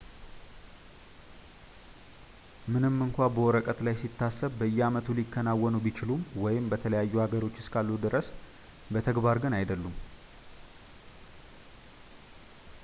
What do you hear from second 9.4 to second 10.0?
ግን አይደሉም